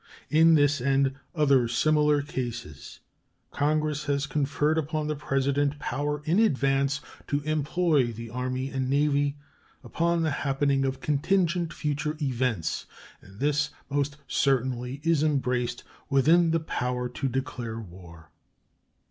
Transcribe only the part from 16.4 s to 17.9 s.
the power to declare